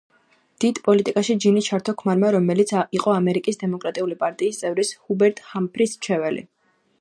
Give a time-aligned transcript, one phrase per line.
[0.63, 6.45] დიდ პოლიტიკაში ჯინი ჩართო ქმარმა, რომელიც იყო ამერიკის დემოკრატიული პარტიის წევრის, ჰუბერტ ჰამფრის მრჩეველი.